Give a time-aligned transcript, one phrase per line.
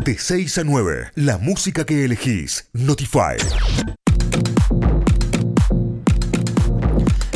[0.00, 2.68] De 6 a 9, la música que elegís.
[2.72, 3.93] Notify.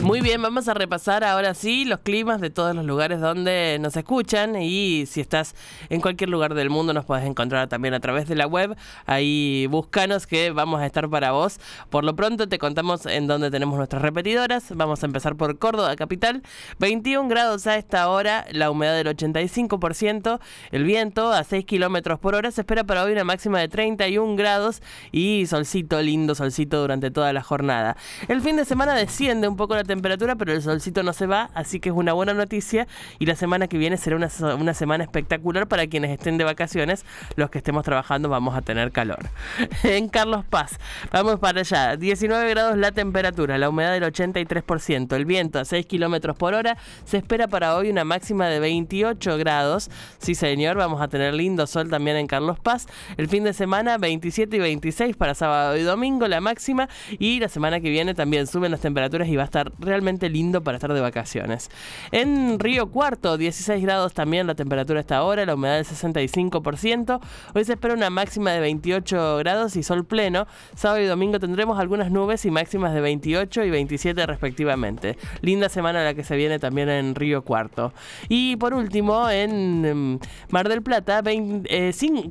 [0.08, 3.94] Muy bien, vamos a repasar ahora sí los climas de todos los lugares donde nos
[3.94, 5.54] escuchan y si estás
[5.90, 8.74] en cualquier lugar del mundo nos podés encontrar también a través de la web.
[9.04, 11.60] Ahí búscanos que vamos a estar para vos.
[11.90, 14.74] Por lo pronto te contamos en dónde tenemos nuestras repetidoras.
[14.74, 16.42] Vamos a empezar por Córdoba, capital.
[16.78, 20.40] 21 grados a esta hora, la humedad del 85%,
[20.70, 22.50] el viento a 6 kilómetros por hora.
[22.50, 24.80] Se espera para hoy una máxima de 31 grados
[25.12, 27.98] y solcito, lindo solcito durante toda la jornada.
[28.26, 31.26] El fin de semana desciende un poco la temperatura temperatura, pero el solcito no se
[31.26, 32.86] va, así que es una buena noticia.
[33.18, 37.04] Y la semana que viene será una, una semana espectacular para quienes estén de vacaciones.
[37.34, 39.28] Los que estemos trabajando vamos a tener calor.
[39.82, 40.78] en Carlos Paz,
[41.12, 41.96] vamos para allá.
[41.96, 46.76] 19 grados la temperatura, la humedad del 83%, el viento a 6 kilómetros por hora.
[47.04, 49.90] Se espera para hoy una máxima de 28 grados.
[50.18, 52.86] Sí, señor, vamos a tener lindo sol también en Carlos Paz.
[53.16, 56.88] El fin de semana 27 y 26 para sábado y domingo la máxima.
[57.18, 60.62] Y la semana que viene también suben las temperaturas y va a estar realmente lindo
[60.62, 61.70] para estar de vacaciones.
[62.12, 67.20] En Río Cuarto, 16 grados también la temperatura está ahora, la humedad del 65%.
[67.54, 70.46] Hoy se espera una máxima de 28 grados y sol pleno.
[70.74, 75.16] Sábado y domingo tendremos algunas nubes y máximas de 28 y 27 respectivamente.
[75.40, 77.92] Linda semana la que se viene también en Río Cuarto.
[78.28, 80.18] Y por último, en em,
[80.50, 81.68] Mar del Plata, 20,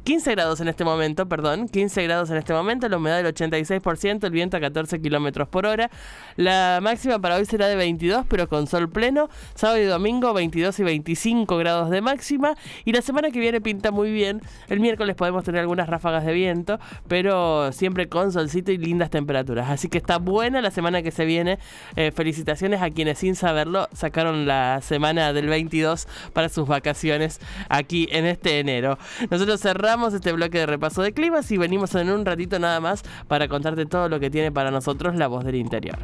[0.03, 3.33] 15 eh, grados en este momento, perdón, 15 grados en este momento, la humedad del
[3.33, 5.89] 86%, el viento a 14 kilómetros por hora.
[6.35, 9.29] La máxima para hoy será de 22, pero con sol pleno.
[9.55, 12.55] Sábado y domingo 22 y 25 grados de máxima.
[12.85, 14.41] Y la semana que viene pinta muy bien.
[14.67, 19.69] El miércoles podemos tener algunas ráfagas de viento, pero siempre con solcito y lindas temperaturas.
[19.69, 21.59] Así que está buena la semana que se viene.
[21.95, 27.39] Eh, felicitaciones a quienes sin saberlo sacaron la semana del 22 para sus vacaciones
[27.69, 28.97] aquí en este enero.
[29.29, 33.03] Nosotros cerramos este bloque de repaso de climas y venimos en un ratito nada más
[33.27, 35.97] para contarte todo lo que tiene para nosotros la voz del interior.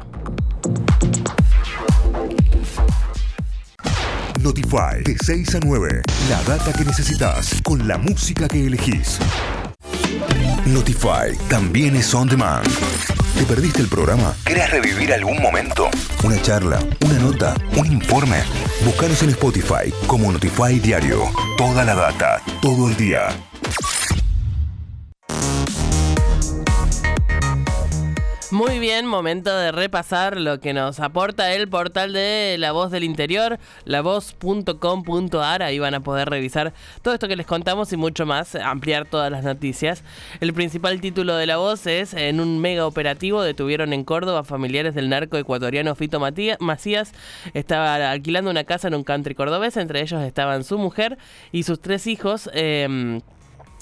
[4.40, 6.02] Notify de 6 a 9.
[6.28, 9.18] La data que necesitas con la música que elegís.
[10.66, 12.66] Notify también es on demand.
[13.38, 14.34] ¿Te perdiste el programa?
[14.44, 15.88] ¿Querés revivir algún momento?
[16.22, 16.78] ¿Una charla?
[17.04, 17.54] ¿Una nota?
[17.76, 18.42] ¿Un informe?
[18.84, 21.24] Búscanos en Spotify como Notify Diario.
[21.56, 23.28] Toda la data, todo el día.
[28.54, 33.02] Muy bien, momento de repasar lo que nos aporta el portal de La Voz del
[33.02, 35.64] Interior, lavoz.com.ar.
[35.64, 36.72] Ahí van a poder revisar
[37.02, 40.04] todo esto que les contamos y mucho más, ampliar todas las noticias.
[40.38, 44.94] El principal título de La Voz es: En un mega operativo detuvieron en Córdoba familiares
[44.94, 47.12] del narco ecuatoriano Fito Macías.
[47.54, 51.18] Estaba alquilando una casa en un country cordobés, entre ellos estaban su mujer
[51.50, 52.48] y sus tres hijos.
[52.54, 53.18] Eh,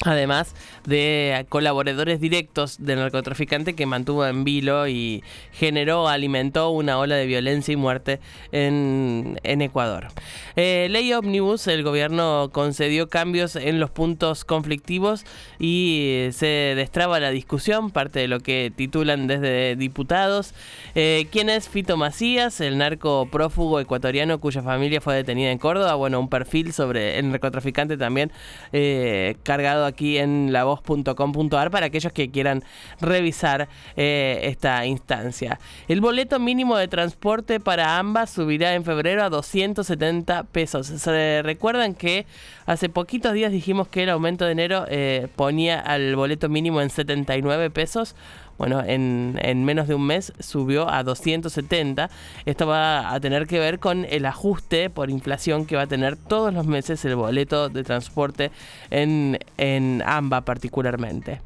[0.04, 0.54] además
[0.86, 5.22] de colaboradores directos del narcotraficante que mantuvo en vilo y
[5.52, 8.20] generó, alimentó una ola de violencia y muerte
[8.50, 10.08] en, Ecuador.
[10.56, 15.24] Eh, ley Omnibus, el gobierno concedió cambios en los puntos conflictivos
[15.60, 20.52] y se destraba la discusión, parte de lo que titulan desde diputados.
[20.94, 25.94] Eh, ¿Quién es Fito Macías, el narco prófugo ecuatoriano cuya familia fue detenida en Córdoba?
[25.94, 28.32] Bueno, un perfil sobre el narcotraficante también
[28.72, 32.62] eh, cargado aquí en lavoz.com.ar para aquellos que quieran
[33.00, 35.58] revisar eh, esta instancia.
[35.88, 40.86] El boleto mínimo de transporte para ambas subirá en febrero a 270 pesos.
[40.86, 42.26] Se recuerdan que
[42.66, 46.90] hace poquitos días dijimos que el aumento de enero eh, ponía al boleto mínimo en
[46.90, 48.14] 79 pesos
[48.58, 52.10] bueno, en, en, menos de un mes subió a 270.
[52.46, 56.16] Esto va a tener que ver con el ajuste por inflación que va a tener
[56.16, 58.50] todos los meses el boleto de transporte
[58.90, 61.40] en, en AMBA particularmente.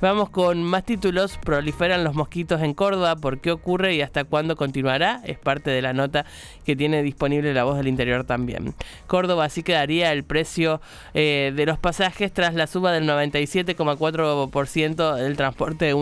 [0.00, 1.38] Vamos con más títulos.
[1.44, 3.16] Proliferan los mosquitos en Córdoba.
[3.16, 5.20] ¿Por qué ocurre y hasta cuándo continuará?
[5.24, 6.24] Es parte de la nota
[6.64, 8.74] que tiene disponible la voz del interior también.
[9.06, 10.80] Córdoba así quedaría el precio
[11.14, 15.94] eh, de los pasajes tras la suba del 97,4% del transporte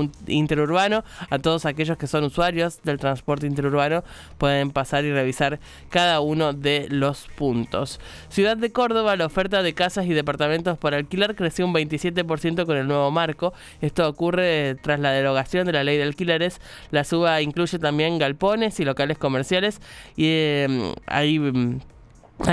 [0.48, 1.04] interurbano.
[1.28, 4.02] A todos aquellos que son usuarios del transporte interurbano
[4.38, 5.60] pueden pasar y revisar
[5.90, 8.00] cada uno de los puntos.
[8.30, 12.76] Ciudad de Córdoba, la oferta de casas y departamentos para alquilar creció un 27% con
[12.76, 13.52] el nuevo marco.
[13.82, 16.60] Esto ocurre tras la derogación de la ley de alquileres.
[16.90, 19.80] La suba incluye también galpones y locales comerciales
[20.16, 21.38] y eh, hay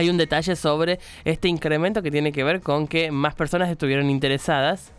[0.10, 4.92] un detalle sobre este incremento que tiene que ver con que más personas estuvieron interesadas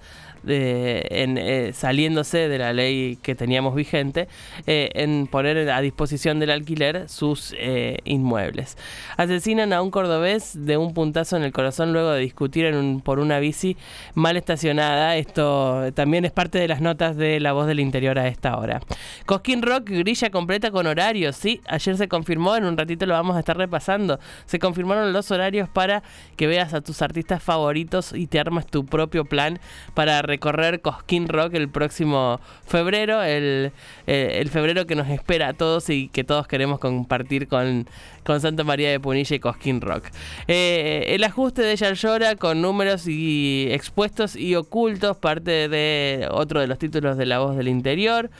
[0.46, 4.28] en, eh, saliéndose de la ley que teníamos vigente,
[4.66, 8.76] eh, en poner a disposición del alquiler sus eh, inmuebles.
[9.16, 12.66] Asesinan a un cordobés de un puntazo en el corazón luego de discutir
[13.04, 13.76] por una bici
[14.14, 15.16] mal estacionada.
[15.16, 18.80] Esto también es parte de las notas de La Voz del Interior a esta hora.
[19.26, 23.36] Cosquín Rock grilla completa con horarios, sí, ayer se confirmó, en un ratito lo vamos
[23.36, 24.18] a estar repasando.
[24.46, 26.02] Se confirmaron los horarios para
[26.36, 29.58] que veas a tus artistas favoritos y te armas tu propio plan
[29.94, 33.72] para recorrer Cosquín Rock el próximo febrero, el,
[34.06, 37.88] eh, el febrero que nos espera a todos y que todos queremos compartir con,
[38.22, 40.04] con Santa María de Punilla y Cosquín Rock.
[40.46, 46.60] Eh, el ajuste de ella llora con números y expuestos y ocultos, parte de otro
[46.60, 48.30] de los títulos de La Voz del Interior.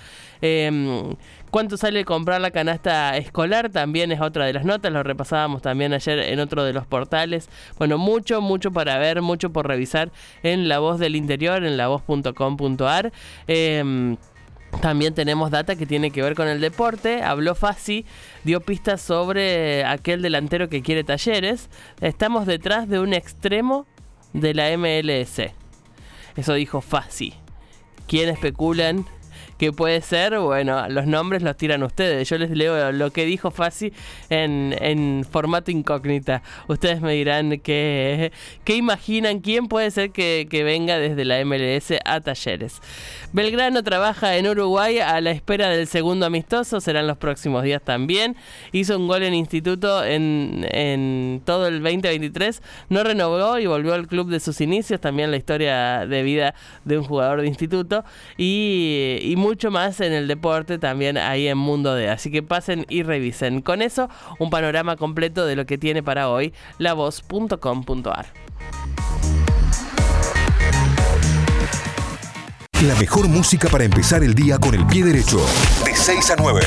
[0.42, 1.14] Em,
[1.56, 3.70] ¿Cuánto sale comprar la canasta escolar?
[3.70, 7.48] También es otra de las notas, lo repasábamos también ayer en otro de los portales.
[7.78, 10.12] Bueno, mucho, mucho para ver, mucho por revisar
[10.42, 13.10] en La Voz del Interior, en lavoz.com.ar.
[13.46, 14.18] Em,
[14.82, 17.22] también tenemos data que tiene que ver con el deporte.
[17.22, 18.04] Habló Fassi,
[18.44, 21.70] dio pistas sobre aquel delantero que quiere talleres.
[22.02, 23.86] Estamos detrás de un extremo
[24.34, 25.40] de la MLS.
[26.36, 27.32] Eso dijo Fassi.
[28.06, 29.06] ¿Quién especulan
[29.58, 32.28] que puede ser, bueno, los nombres los tiran ustedes.
[32.28, 33.92] Yo les leo lo que dijo Fasi
[34.28, 36.42] en, en formato incógnita.
[36.68, 38.32] Ustedes me dirán qué,
[38.64, 42.80] qué imaginan, quién puede ser que, que venga desde la MLS a talleres.
[43.32, 48.36] Belgrano trabaja en Uruguay a la espera del segundo amistoso, serán los próximos días también.
[48.72, 54.06] Hizo un gol en instituto en, en todo el 2023, no renovó y volvió al
[54.06, 56.54] club de sus inicios, también la historia de vida
[56.84, 58.04] de un jugador de instituto
[58.36, 62.10] y, y mucho más en el deporte también ahí en Mundo D.
[62.10, 63.62] Así que pasen y revisen.
[63.62, 64.08] Con eso,
[64.40, 68.26] un panorama completo de lo que tiene para hoy lavoz.com.ar.
[72.82, 75.38] La mejor música para empezar el día con el pie derecho.
[75.84, 76.60] De 6 a 9.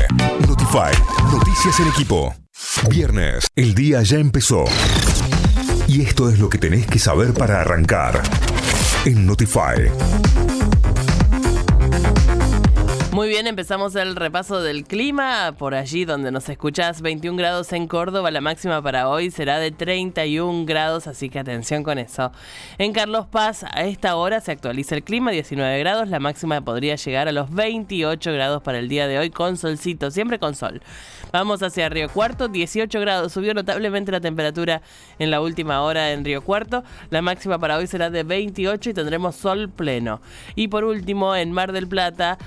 [0.48, 0.94] Notify.
[1.34, 2.34] Noticias en equipo.
[2.90, 3.46] Viernes.
[3.58, 4.64] El día ya empezó.
[5.88, 8.22] Y esto es lo que tenés que saber para arrancar.
[9.04, 9.92] En Notify.
[13.12, 15.56] Muy bien, empezamos el repaso del clima.
[15.58, 18.30] Por allí donde nos escuchás, 21 grados en Córdoba.
[18.30, 22.32] La máxima para hoy será de 31 grados, así que atención con eso.
[22.78, 26.08] En Carlos Paz, a esta hora se actualiza el clima, 19 grados.
[26.08, 30.12] La máxima podría llegar a los 28 grados para el día de hoy con solcito,
[30.12, 30.80] siempre con sol.
[31.34, 33.34] Vamos hacia Río Cuarto, 18 grados.
[33.34, 34.84] Subió notablemente la temperatura
[35.18, 36.84] en la última hora en Río Cuarto.
[37.10, 40.22] La máxima para hoy será de 28 y tendremos sol pleno.
[40.54, 42.38] Y por último, en Mar del Plata,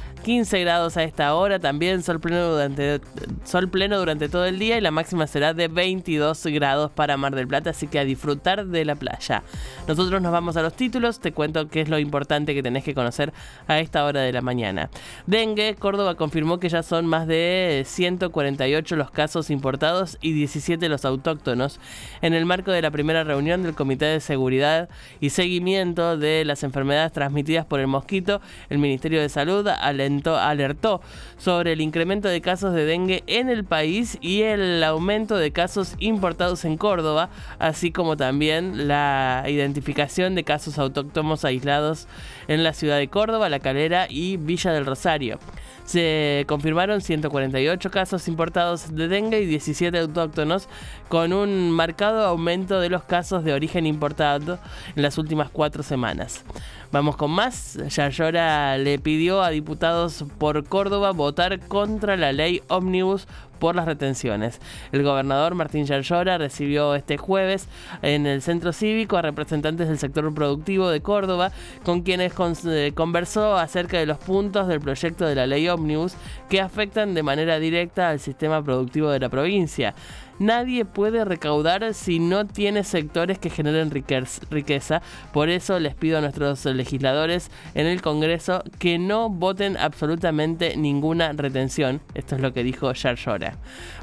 [0.52, 3.00] 15 grados a esta hora, también sol pleno durante,
[3.42, 7.34] sol pleno durante todo el día y la máxima será de 22 grados para Mar
[7.34, 9.42] del Plata, así que a disfrutar de la playa.
[9.88, 12.92] Nosotros nos vamos a los títulos, te cuento qué es lo importante que tenés que
[12.92, 13.32] conocer
[13.66, 14.90] a esta hora de la mañana.
[15.26, 21.06] Dengue, Córdoba confirmó que ya son más de 148 los casos importados y 17 los
[21.06, 21.80] autóctonos
[22.20, 26.62] en el marco de la primera reunión del Comité de Seguridad y Seguimiento de las
[26.62, 31.00] Enfermedades Transmitidas por el Mosquito, el Ministerio de Salud alentó alertó
[31.38, 35.94] sobre el incremento de casos de dengue en el país y el aumento de casos
[35.98, 42.06] importados en Córdoba, así como también la identificación de casos autóctonos aislados
[42.48, 45.38] en la ciudad de Córdoba, La Calera y Villa del Rosario.
[45.84, 50.68] Se confirmaron 148 casos importados de dengue y 17 autóctonos,
[51.08, 54.58] con un marcado aumento de los casos de origen importado
[54.94, 56.44] en las últimas cuatro semanas.
[56.92, 57.78] Vamos con más.
[57.88, 63.26] Yayora le pidió a diputados por Córdoba votar contra la ley Omnibus
[63.62, 64.60] por las retenciones.
[64.90, 67.68] El gobernador Martín Yarlora recibió este jueves
[68.02, 71.52] en el centro cívico a representantes del sector productivo de Córdoba,
[71.84, 72.32] con quienes
[72.66, 76.14] eh, conversó acerca de los puntos del proyecto de la ley Omnibus
[76.48, 79.94] que afectan de manera directa al sistema productivo de la provincia.
[80.38, 85.02] Nadie puede recaudar si no tiene sectores que generen riqueza.
[85.32, 91.32] Por eso les pido a nuestros legisladores en el Congreso que no voten absolutamente ninguna
[91.32, 92.00] retención.
[92.14, 93.56] Esto es lo que dijo Yarlora.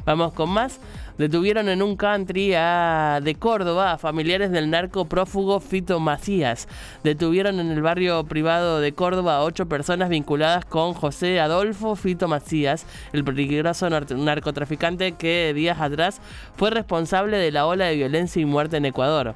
[0.06, 0.80] Vamos con más.
[1.20, 6.70] Detuvieron en un country de Córdoba a familiares del narco prófugo Fito Macías.
[7.04, 12.30] Detuvieron en el barrio privado de Córdoba a ocho personas vinculadas con José Adolfo Fito
[12.30, 16.22] Macías, el peligroso narcotraficante que días atrás
[16.56, 19.36] fue responsable de la ola de violencia y muerte en Ecuador.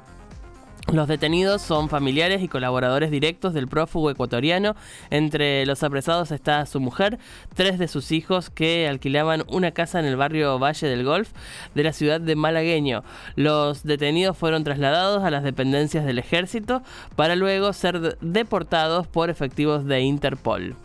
[0.92, 4.76] Los detenidos son familiares y colaboradores directos del prófugo ecuatoriano.
[5.08, 7.18] Entre los apresados está su mujer,
[7.54, 11.30] tres de sus hijos que alquilaban una casa en el barrio Valle del Golf
[11.74, 13.02] de la ciudad de Malagueño.
[13.34, 16.82] Los detenidos fueron trasladados a las dependencias del ejército
[17.16, 20.76] para luego ser deportados por efectivos de Interpol.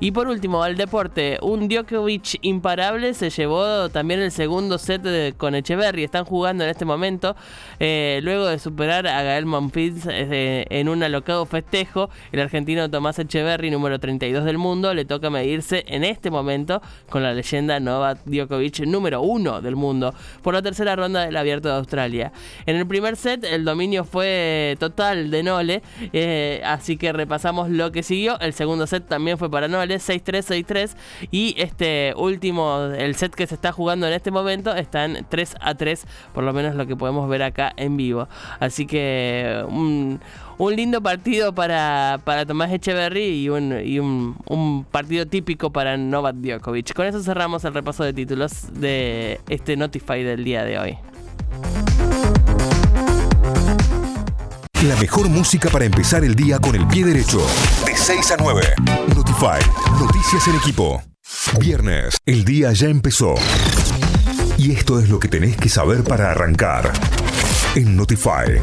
[0.00, 5.54] Y por último, al deporte, un Djokovic imparable se llevó también el segundo set con
[5.54, 6.02] Echeverry.
[6.02, 7.36] Están jugando en este momento,
[7.78, 12.10] eh, luego de superar a Gael Monfils eh, en un alocado festejo.
[12.32, 17.22] El argentino Tomás Echeverry, número 32 del mundo, le toca medirse en este momento con
[17.22, 21.76] la leyenda Novak Djokovic, número 1 del mundo, por la tercera ronda del Abierto de
[21.76, 22.32] Australia.
[22.66, 25.82] En el primer set, el dominio fue total de Nole,
[26.12, 28.40] eh, así que repasamos lo que siguió.
[28.40, 30.96] El segundo set también fue para Nole 6-3, 6-3.
[31.30, 35.74] Y este último, el set que se está jugando en este momento, están 3 a
[35.74, 38.28] 3, por lo menos lo que podemos ver acá en vivo.
[38.60, 40.20] Así que un,
[40.74, 46.36] lindo partido para, para Tomás Echeverry y, un, y un, un, partido típico para Novak
[46.36, 46.94] Djokovic.
[46.94, 51.13] Con eso cerramos el repaso de títulos de este Notify del día de hoy.
[54.88, 57.38] La mejor música para empezar el día con el pie derecho.
[57.86, 58.60] De 6 a 9.
[59.16, 59.58] Notify.
[59.98, 61.02] Noticias en equipo.
[61.58, 62.18] Viernes.
[62.26, 63.34] El día ya empezó.
[64.58, 66.92] Y esto es lo que tenés que saber para arrancar.
[67.74, 68.60] En Notify.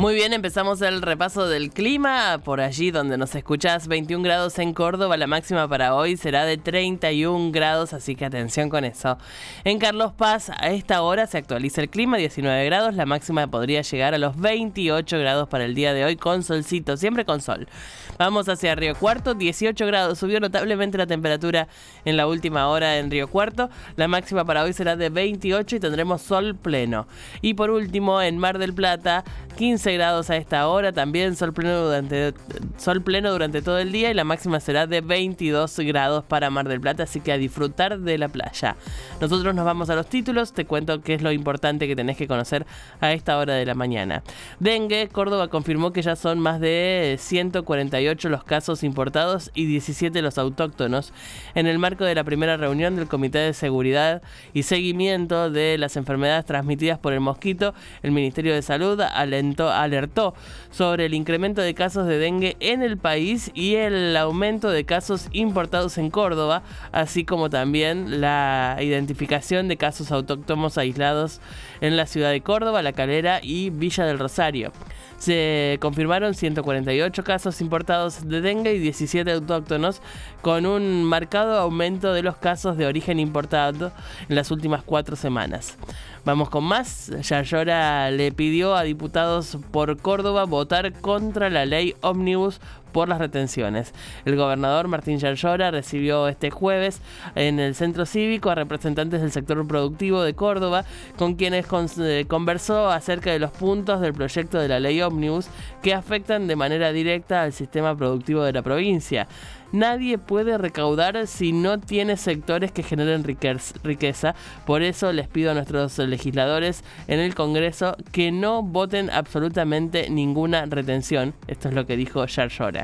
[0.00, 2.40] Muy bien, empezamos el repaso del clima.
[2.42, 5.18] Por allí donde nos escuchás, 21 grados en Córdoba.
[5.18, 9.18] La máxima para hoy será de 31 grados, así que atención con eso.
[9.62, 12.94] En Carlos Paz, a esta hora se actualiza el clima, 19 grados.
[12.94, 16.96] La máxima podría llegar a los 28 grados para el día de hoy con solcito,
[16.96, 17.68] siempre con sol.
[18.16, 20.18] Vamos hacia Río Cuarto, 18 grados.
[20.18, 21.68] Subió notablemente la temperatura
[22.06, 23.68] en la última hora en Río Cuarto.
[23.96, 27.06] La máxima para hoy será de 28 y tendremos sol pleno.
[27.42, 29.24] Y por último, en Mar del Plata,
[29.58, 32.34] 15 grados a esta hora, también sol pleno durante
[32.76, 36.68] sol pleno durante todo el día y la máxima será de 22 grados para Mar
[36.68, 38.76] del Plata, así que a disfrutar de la playa.
[39.20, 42.26] Nosotros nos vamos a los títulos, te cuento qué es lo importante que tenés que
[42.26, 42.66] conocer
[43.00, 44.22] a esta hora de la mañana.
[44.58, 50.38] Dengue, Córdoba confirmó que ya son más de 148 los casos importados y 17 los
[50.38, 51.12] autóctonos
[51.54, 55.96] en el marco de la primera reunión del Comité de Seguridad y Seguimiento de las
[55.96, 57.74] enfermedades transmitidas por el mosquito.
[58.02, 60.34] El Ministerio de Salud alentó alertó
[60.70, 65.28] sobre el incremento de casos de dengue en el país y el aumento de casos
[65.32, 71.40] importados en Córdoba, así como también la identificación de casos autóctonos aislados
[71.80, 74.72] en la ciudad de Córdoba, La Calera y Villa del Rosario.
[75.18, 80.00] Se confirmaron 148 casos importados de dengue y 17 autóctonos,
[80.40, 83.92] con un marcado aumento de los casos de origen importado
[84.28, 85.76] en las últimas cuatro semanas.
[86.24, 87.10] Vamos con más.
[87.22, 92.60] Yayora le pidió a diputados por Córdoba votar contra la ley Omnibus
[92.92, 93.92] por las retenciones.
[94.24, 97.00] El gobernador Martín Yarlora recibió este jueves
[97.34, 100.84] en el centro cívico a representantes del sector productivo de Córdoba,
[101.16, 101.66] con quienes
[101.98, 105.48] eh, conversó acerca de los puntos del proyecto de la ley Omnibus
[105.82, 109.28] que afectan de manera directa al sistema productivo de la provincia.
[109.72, 114.34] Nadie puede recaudar si no tiene sectores que generen riqueza.
[114.66, 120.66] Por eso les pido a nuestros legisladores en el Congreso que no voten absolutamente ninguna
[120.66, 121.34] retención.
[121.46, 122.79] Esto es lo que dijo Yarlora.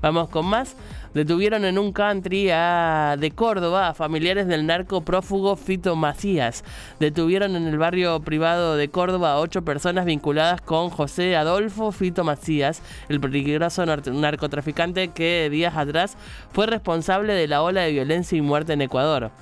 [0.00, 0.76] Vamos con más.
[1.14, 6.62] Detuvieron en un country de Córdoba a familiares del narco prófugo Fito Macías.
[7.00, 12.22] Detuvieron en el barrio privado de Córdoba a ocho personas vinculadas con José Adolfo Fito
[12.22, 16.16] Macías, el peligroso narcotraficante que días atrás
[16.52, 19.32] fue responsable de la ola de violencia y muerte en Ecuador.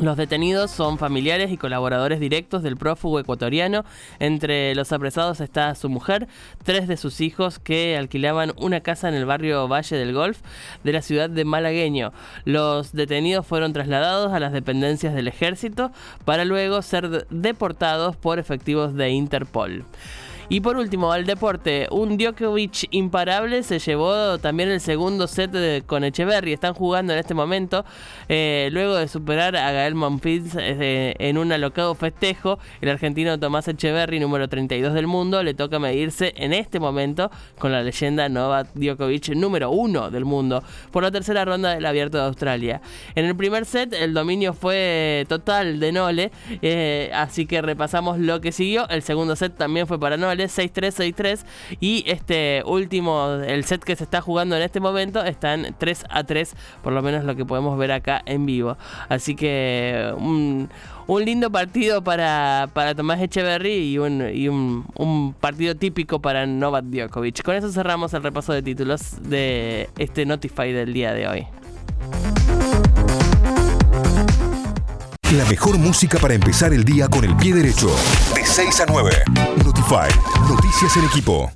[0.00, 3.84] Los detenidos son familiares y colaboradores directos del prófugo ecuatoriano.
[4.20, 6.28] Entre los apresados está su mujer,
[6.62, 10.38] tres de sus hijos que alquilaban una casa en el barrio Valle del Golf
[10.84, 12.12] de la ciudad de Malagueño.
[12.44, 15.90] Los detenidos fueron trasladados a las dependencias del ejército
[16.24, 19.84] para luego ser deportados por efectivos de Interpol.
[20.50, 26.04] Y por último, al deporte, un Djokovic imparable se llevó también el segundo set con
[26.04, 26.54] Echeverry.
[26.54, 27.84] Están jugando en este momento,
[28.30, 32.58] eh, luego de superar a Gael Monfils eh, en un alocado festejo.
[32.80, 37.70] El argentino Tomás Echeverry, número 32 del mundo, le toca medirse en este momento con
[37.70, 42.24] la leyenda Novak Djokovic, número 1 del mundo, por la tercera ronda del Abierto de
[42.24, 42.80] Australia.
[43.14, 48.40] En el primer set, el dominio fue total de Nole, eh, así que repasamos lo
[48.40, 48.88] que siguió.
[48.88, 50.37] El segundo set también fue para Nole.
[50.38, 51.40] Final es 6-3-6-3
[51.80, 56.04] y este último, el set que se está jugando en este momento está en 3
[56.08, 58.76] a 3, por lo menos lo que podemos ver acá en vivo.
[59.08, 60.68] Así que un,
[61.24, 67.42] lindo partido para, para Tomás Echeverry y un, un, partido típico para Novak Djokovic.
[67.42, 71.46] Con eso cerramos el repaso de títulos de este Notify del día de hoy.
[75.36, 77.88] La mejor música para empezar el día con el pie derecho.
[78.34, 79.10] De 6 a 9.
[79.62, 80.08] Notify.
[80.48, 81.52] Noticias en equipo.